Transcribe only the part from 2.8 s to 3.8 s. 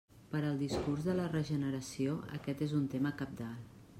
un tema cabdal.